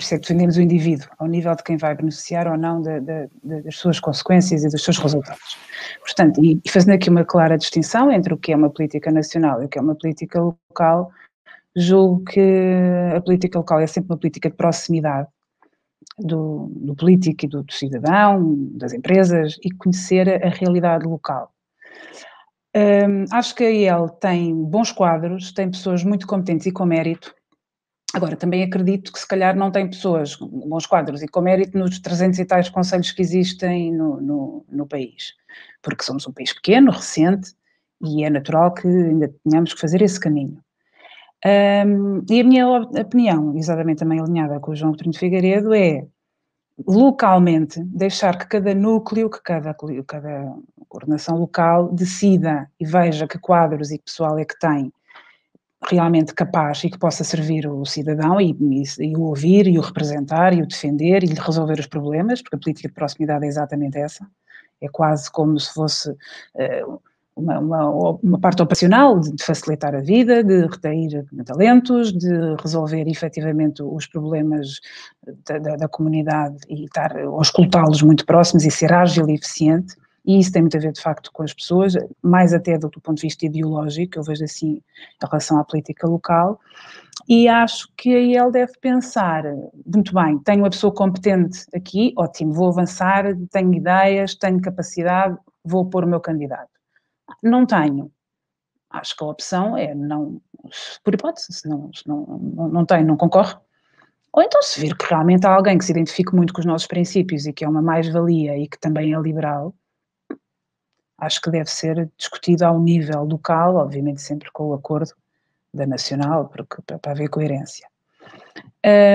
[0.00, 2.80] por isso é que defendemos o indivíduo, ao nível de quem vai beneficiar ou não
[2.80, 5.58] de, de, de, das suas consequências e dos seus resultados.
[6.00, 9.62] Portanto, e, e, fazendo aqui uma clara distinção entre o que é uma política nacional
[9.62, 11.10] e o que é uma política local,
[11.76, 12.40] julgo que
[13.14, 15.28] a política local é sempre uma política de proximidade
[16.18, 21.52] do, do político e do, do, cidadão, das empresas, e conhecer a, realidade local.
[22.74, 27.34] Hum, acho que a IEL tem bons quadros, tem pessoas muito competentes e com mérito,
[28.12, 31.98] Agora, também acredito que se calhar não tem pessoas bons quadros e com mérito nos
[32.00, 35.34] 300 e tais conselhos que existem no, no, no, país,
[35.80, 37.54] porque somos um país pequeno, recente,
[38.02, 40.58] e é natural que ainda tenhamos que fazer esse caminho.
[41.44, 46.04] Um, e a minha opinião, exatamente também alinhada com o João Coutinho Figueiredo, é
[46.86, 49.74] localmente deixar que cada núcleo, que cada,
[50.06, 50.54] cada
[50.88, 54.92] coordenação local decida e veja que quadros e pessoal é que tem
[55.88, 59.82] realmente capaz e que possa servir o cidadão e, e, e, o ouvir e o
[59.82, 63.48] representar e o defender e lhe resolver os problemas, porque a política de proximidade é
[63.48, 64.26] exatamente essa.
[64.80, 67.00] É quase como se fosse uh,
[67.34, 73.82] uma, uma, uma, parte operacional de, facilitar a vida, de reter talentos, de resolver efetivamente
[73.82, 74.80] os problemas
[75.46, 79.96] da, da, da comunidade e estar ou escutá-los muito próximos e ser ágil e eficiente
[80.24, 83.00] e isso tem muito a ver, de facto, com as pessoas, mais até do, do
[83.00, 84.82] ponto de vista ideológico, eu vejo assim
[85.22, 86.60] em relação à política local,
[87.28, 89.44] e acho que aí ele deve pensar,
[89.86, 95.88] muito bem, tenho uma pessoa competente aqui, ótimo, vou avançar, tenho ideias, tenho capacidade, vou
[95.88, 96.70] pôr o meu candidato.
[97.42, 98.10] Não tenho.
[98.90, 100.40] acho que a opção é não,
[101.04, 103.54] por hipótese, se não, se não, não, não tem, não concorre,
[104.32, 106.86] ou então se vir que realmente há alguém que se identifique muito com os nossos
[106.86, 109.74] princípios e que é uma mais-valia e que também é liberal,
[111.20, 115.12] acho que deve ser discutido ao nível local, obviamente sempre com o acordo
[115.72, 117.86] da nacional, porque, para haver coerência.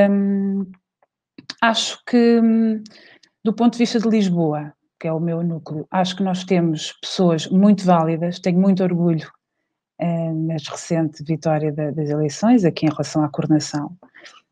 [0.10, 0.72] Hum,
[1.62, 2.42] acho que,
[3.44, 6.94] do ponto de vista de Lisboa, que é o meu núcleo, acho que nós temos
[7.02, 9.30] pessoas muito válidas, tenho muito orgulho
[10.00, 13.98] hum, na recente vitória da, das eleições, aqui em relação à coordenação,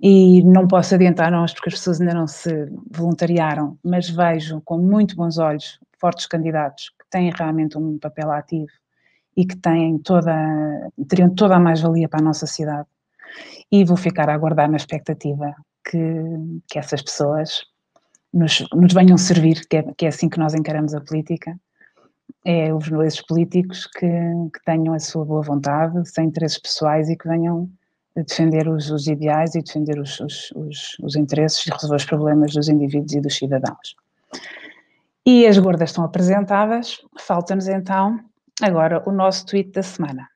[0.01, 4.77] e não posso adiantar nós porque as pessoas ainda não se voluntariaram, mas vejo com
[4.77, 8.71] muito bons olhos fortes candidatos têm realmente um papel ativo
[9.37, 10.35] e que têm toda,
[11.07, 12.87] teriam toda a mais-valia para a nossa cidade.
[13.71, 15.55] E vou ficar a aguardar na expectativa
[15.87, 15.99] que,
[16.67, 17.61] que essas pessoas
[18.33, 21.55] nos, nos venham servir, que é, que é assim que nós encaramos a política,
[22.45, 27.27] é os políticos que, que, tenham a sua boa vontade, sem interesses pessoais e que
[27.27, 27.69] venham
[28.15, 32.69] defender os, os ideais e defender os, os, os interesses e resolver os problemas dos
[32.69, 33.95] indivíduos e dos cidadãos.
[35.25, 38.19] E as gordas estão apresentadas, falta-nos então
[38.61, 40.27] agora o nosso tweet da semana.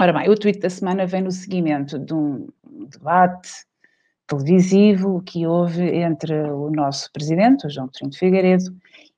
[0.00, 2.48] Ora bem, o tweet da semana vem no seguimento de um
[2.90, 3.64] debate
[4.26, 8.74] televisivo que houve entre o nosso presidente, o João Coutinho Figueiredo,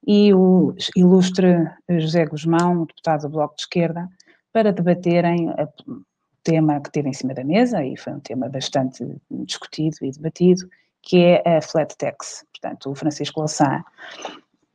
[0.06, 4.06] e o ilustre José Guzmão, deputado do Bloco de Esquerda,
[4.52, 6.02] para debaterem o
[6.42, 10.68] tema que teve em cima da mesa, e foi um tema bastante discutido e debatido,
[11.00, 12.44] que é a flat tax.
[12.52, 13.82] Portanto, o Francisco Louçã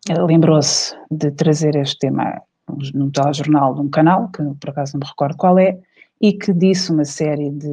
[0.08, 2.42] lembrou-se de trazer este tema
[2.94, 5.80] num telejornal de um canal, que por acaso não me recordo qual é,
[6.22, 7.70] e que disse uma série de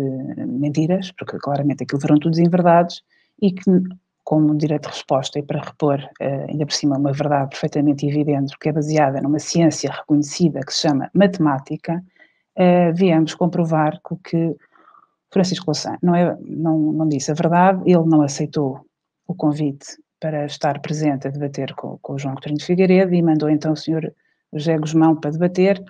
[0.46, 3.02] mentiras, porque claramente aquilo foram todos inverdades,
[3.42, 3.70] e que,
[4.24, 8.56] como direito de resposta e para repor, uh, ainda por cima, uma verdade perfeitamente evidente,
[8.58, 12.02] que é baseada numa ciência reconhecida que se chama matemática,
[12.58, 14.56] uh, viemos comprovar que o que
[15.30, 18.80] Francisco Louçã não, é, não, não disse a verdade, ele não aceitou
[19.26, 23.22] o convite para estar presente a debater com, com o João Coutinho de Figueiredo e
[23.22, 24.12] mandou então o senhor
[24.52, 25.80] José Guzmão para debater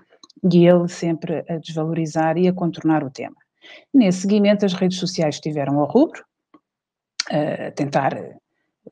[0.52, 3.36] e ele sempre a desvalorizar e a contornar o tema.
[3.94, 6.22] Nesse seguimento, as redes sociais estiveram ao rubro,
[7.30, 8.14] a tentar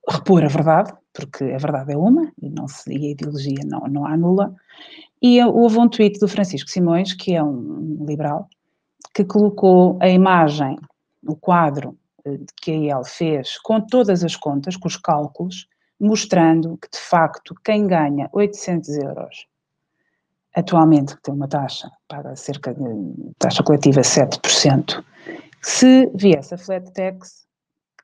[0.08, 3.80] repor a verdade, porque a verdade é uma e, não se, e a ideologia não,
[3.80, 4.54] não anula.
[5.20, 8.48] E houve um tweet do Francisco Simões, que é um liberal,
[9.14, 10.78] que colocou a imagem,
[11.22, 11.98] o quadro
[12.60, 15.66] que a IEL fez com todas as contas, com os cálculos,
[16.00, 19.46] mostrando que, de facto, quem ganha 800 euros
[20.54, 22.80] atualmente, que tem uma taxa, paga cerca de
[23.38, 25.04] taxa coletiva 7%,
[25.60, 27.44] se viesse a flat tax,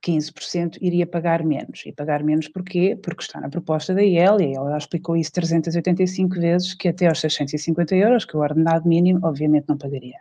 [0.05, 1.83] 15% iria pagar menos.
[1.85, 2.99] E pagar menos porquê?
[3.01, 6.89] Porque está na proposta da IEL, e a IEL já explicou isso 385 vezes, que
[6.89, 10.19] até aos 650 euros, que o ordenado mínimo, obviamente não pagaria.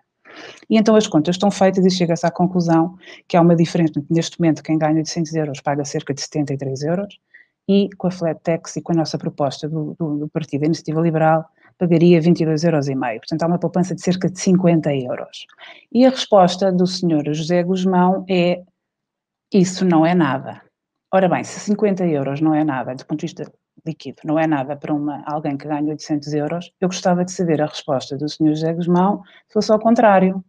[0.69, 2.95] E então as contas estão feitas e chega-se à conclusão
[3.27, 3.93] que há uma diferença.
[4.09, 7.19] Neste momento, quem ganha 800 euros paga cerca de 73 euros,
[7.69, 10.65] e com a flat tax e com a nossa proposta do, do, do Partido da
[10.65, 11.45] Iniciativa Liberal,
[11.77, 12.87] pagaria 22,5 euros.
[13.19, 15.45] Portanto, há uma poupança de cerca de 50 euros.
[15.91, 18.63] E a resposta do senhor José Guzmão é:
[19.53, 20.61] isso não é nada.
[21.13, 23.51] Ora bem, se 50 euros não é nada, do ponto de vista
[23.85, 27.61] líquido, não é nada para uma, alguém que ganha 800 euros, eu gostava de saber
[27.61, 30.43] a resposta do senhor José Guzmão se fosse ao contrário.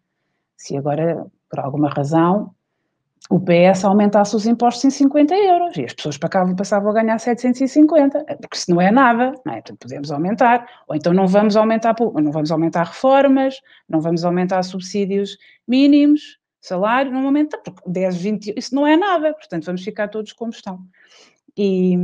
[0.56, 2.54] Se agora, por alguma razão,
[3.30, 7.18] o PS aumentasse os impostos em 50 euros e as pessoas para passavam a ganhar
[7.18, 9.56] 750, porque se não é nada, não é?
[9.56, 14.62] Portanto, podemos aumentar, ou então não vamos aumentar, não vamos aumentar reformas, não vamos aumentar
[14.64, 20.08] subsídios mínimos, salário, não aumenta, porque 10, 20, isso não é nada, portanto vamos ficar
[20.08, 20.80] todos como estão.
[21.56, 21.96] E,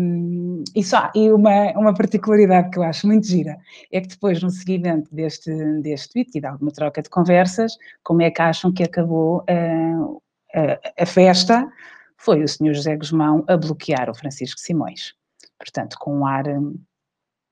[0.75, 3.57] e, só, e uma, uma particularidade que eu acho muito gira
[3.93, 8.23] é que depois, no seguimento deste, deste tweet e de alguma troca de conversas, como
[8.23, 10.23] é que acham que acabou uh,
[10.55, 11.71] a, a festa,
[12.17, 15.15] foi o senhor José Guzmão a bloquear o Francisco Simões.
[15.59, 16.75] Portanto, com um ar hum,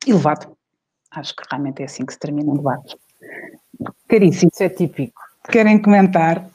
[0.07, 0.57] elevado.
[1.11, 2.97] Acho que realmente é assim que se termina um debate.
[4.09, 4.51] Caríssimo.
[4.53, 5.21] Isso é típico.
[5.49, 6.49] Querem comentar?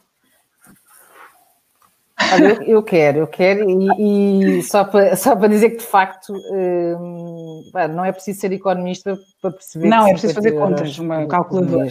[2.34, 5.86] Olha, eu, eu, quero, eu quero, e, e, só, para, só para dizer que de
[5.86, 7.63] facto hum,
[7.94, 9.88] não é preciso ser economista para perceber.
[9.88, 11.90] Não, é preciso fazer contas, uma calculadora.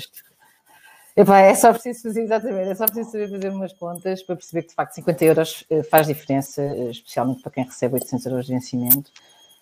[1.16, 4.62] Epá, é só preciso fazer, exatamente, é só preciso saber fazer umas contas para perceber
[4.62, 8.46] que de facto 50 euros eh, faz diferença, eh, especialmente para quem recebe 800 euros
[8.46, 9.10] de vencimento,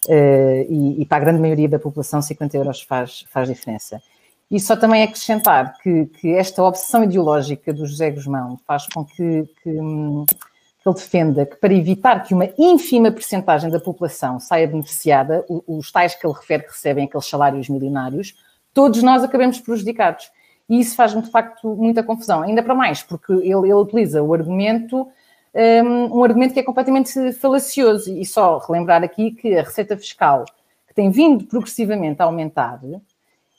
[0.07, 4.03] eh, e, e para a grande maioria da população 50 euros faz, faz diferença.
[4.51, 9.49] E só também acrescentar que, que esta obsessão ideológica do José Guzmão faz com que,
[9.63, 10.56] que, hum, que
[10.89, 16.15] ele defenda que para evitar que uma ínfima percentagem da população saia beneficiada, os tais
[16.15, 18.35] que ele refere que recebem aqueles salários milionários,
[18.73, 20.31] todos nós acabemos prejudicados.
[20.69, 24.35] e isso faz-me de facto muita confusão, ainda para mais, porque ele, ele utiliza o
[24.35, 25.09] argumento,
[25.55, 30.45] um, um, argumento que é completamente falacioso, e só relembrar aqui que a receita fiscal,
[30.87, 32.81] que tem vindo progressivamente a aumentar,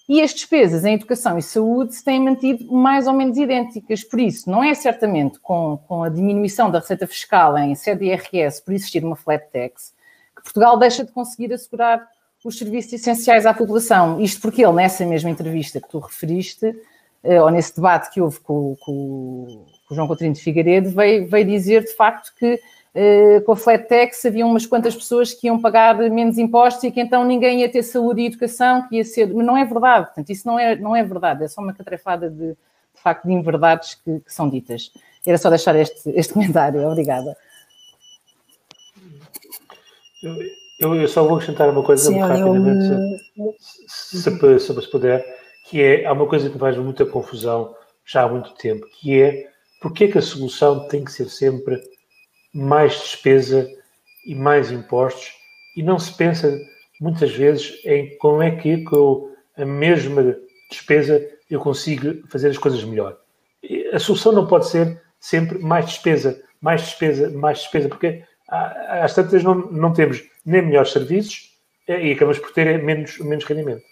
[0.07, 4.03] e as despesas em educação e saúde se têm mantido mais ou menos idênticas.
[4.03, 8.63] Por isso, não é certamente com, com a diminuição da receita fiscal em sede IRS
[8.63, 9.93] por existir uma flat tax
[10.35, 12.07] que Portugal deixa de conseguir assegurar
[12.45, 14.21] os serviços essenciais à população.
[14.21, 16.73] Isto porque ele, nessa mesma entrevista que tu referiste,
[17.23, 21.27] eh, ou nesse debate que houve com, com, com o João Coutinho de Figueiredo, veio,
[21.27, 22.59] veio dizer de facto que
[23.45, 26.99] com a flat tax havia umas quantas pessoas que iam pagar menos impostos e que
[26.99, 29.31] então ninguém ia ter saúde e educação, que ia ser.
[29.33, 32.29] Mas não é verdade, portanto, isso não é, não é verdade, é só uma catrefada
[32.29, 34.91] de, de facto de inverdades que, que, são ditas.
[35.25, 37.37] Era só deixar este, este comentário, obrigada.
[40.79, 42.85] Eu, eu, só vou acrescentar uma coisa Sim, rapidamente,
[43.37, 43.53] eu...
[43.59, 45.23] se, se, se, se, puder,
[45.65, 47.75] que é, há uma coisa que faz muita confusão
[48.05, 51.79] já há muito tempo, que é porque é que a solução tem que ser sempre
[52.53, 53.69] mais despesa
[54.25, 55.33] e mais impostos
[55.75, 56.59] e não se pensa
[56.99, 60.35] muitas vezes em como é que com a mesma
[60.69, 63.17] despesa eu consigo fazer as coisas melhor.
[63.93, 69.43] A solução não pode ser sempre mais despesa, mais despesa, mais despesa, porque às tantas
[69.43, 71.51] não, não temos nem melhores serviços
[71.87, 73.83] e acabamos por ter menos, menos rendimento.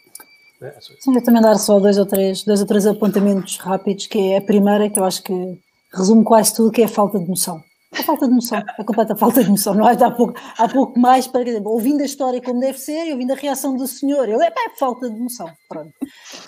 [0.61, 0.73] É?
[0.99, 4.37] Sim, eu também dar só dois ou três, dois ou três apontamentos rápidos, que é
[4.37, 5.59] a primeira, que eu acho que
[5.93, 7.61] resume quase tudo, que é a falta de noção.
[7.97, 9.93] A falta de noção, a completa falta de noção, não é?
[9.93, 13.35] Há pouco, há pouco mais para ouvindo a história como deve ser e ouvindo a
[13.35, 15.93] reação do senhor, ele é, é falta de noção, pronto.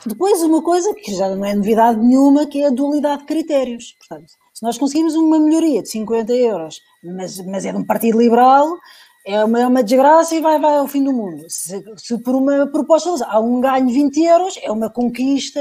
[0.05, 3.95] Depois uma coisa que já não é novidade nenhuma, que é a dualidade de critérios,
[3.99, 8.19] portanto, se nós conseguimos uma melhoria de 50 euros, mas, mas é de um partido
[8.19, 8.67] liberal,
[9.27, 11.43] é uma, é uma desgraça e vai, vai ao fim do mundo.
[11.49, 15.59] Se, se por uma proposta há um ganho de 20 euros, é uma conquista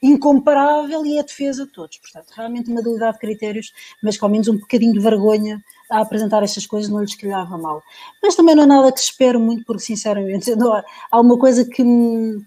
[0.00, 1.98] incomparável e é defesa de todos.
[1.98, 5.60] Portanto, realmente uma dualidade de critérios, mas com ao menos um bocadinho de vergonha
[5.90, 7.82] a apresentar estas coisas não lhes calhava mal.
[8.22, 10.52] Mas também não é nada que se espere muito, porque sinceramente
[11.10, 12.40] há uma coisa que me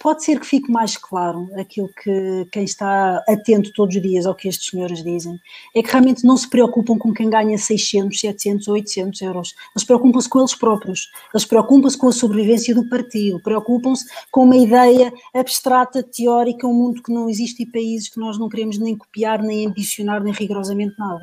[0.00, 4.34] pode ser que fique mais claro aquilo que quem está atento todos os dias ao
[4.34, 5.40] que estes senhores dizem,
[5.74, 9.54] é que realmente não se preocupam com quem ganha 600, 700 ou 800 euros.
[9.74, 11.10] Eles preocupam-se com eles próprios.
[11.32, 17.02] Eles preocupam-se com a sobrevivência do partido, preocupam-se com uma ideia abstrata, teórica, um mundo
[17.02, 20.94] que não existe e países que nós não queremos nem copiar, nem ambicionar, nem rigorosamente
[20.98, 21.22] nada.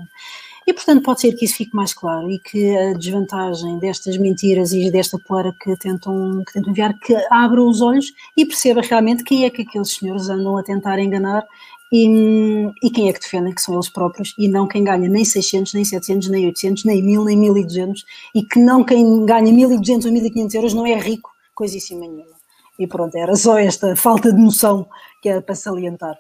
[0.70, 4.72] E, portanto, pode ser que isso fique mais claro e que a desvantagem destas mentiras
[4.72, 9.24] e desta poeira que tentam, que tentam enviar, que abra os olhos e perceba realmente
[9.24, 11.44] quem é que aqueles senhores andam a tentar enganar
[11.92, 15.26] e, e, quem é que defendem, que são eles próprios, e não quem ganha nem
[15.26, 18.06] 600, nem 700, nem 800, nem 1000, nem 1200,
[18.36, 22.38] e que não quem ganha 1200 ou 1500 euros não é rico, coisíssima nenhuma.
[22.78, 24.88] E pronto, era só esta falta de noção
[25.20, 26.16] que era para salientar.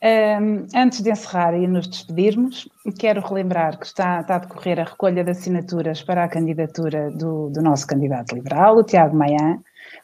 [0.00, 2.68] Antes de encerrar e nos despedirmos,
[2.98, 7.50] quero relembrar que está, está, a decorrer a recolha de assinaturas para a candidatura do,
[7.50, 9.58] do nosso candidato liberal, o Tiago Maian.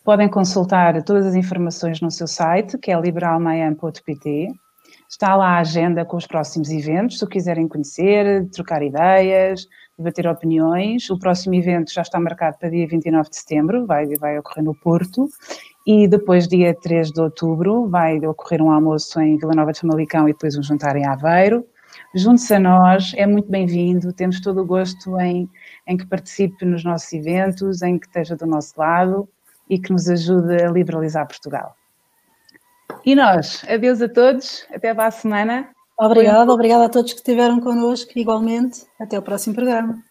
[0.05, 4.49] Podem consultar todas as informações no seu site, que é liberalmaian.pt.
[5.09, 10.26] Está lá a agenda com os próximos eventos, se o quiserem conhecer, trocar ideias, debater
[10.26, 11.09] opiniões.
[11.09, 14.74] O próximo evento já está marcado para dia 29 de setembro, vai, vai ocorrer no
[14.74, 15.28] Porto,
[15.87, 20.28] e depois, dia 3 de outubro, vai ocorrer um almoço em Vila Nova de Famalicão
[20.28, 21.66] e depois um jantar em Aveiro.
[22.14, 25.49] Junte-se a nós, é muito bem-vindo, temos todo o gosto em,
[25.87, 29.28] em que participe nos nossos eventos, em que esteja do nosso lado
[29.68, 31.76] e que nos ajude a liberalizar Portugal.
[33.05, 35.68] E nós, adeus a todos, até para a semana.
[35.99, 38.87] Obrigada, obrigada a todos que estiveram connosco, igualmente.
[38.99, 40.03] Até o próximo programa.